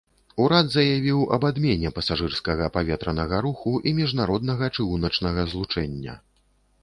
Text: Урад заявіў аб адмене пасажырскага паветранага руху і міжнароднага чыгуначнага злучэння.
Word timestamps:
Урад 0.43 0.67
заявіў 0.75 1.19
аб 1.35 1.43
адмене 1.49 1.91
пасажырскага 1.97 2.69
паветранага 2.79 3.43
руху 3.47 3.73
і 3.91 3.95
міжнароднага 3.99 4.65
чыгуначнага 4.79 5.41
злучэння. 5.55 6.13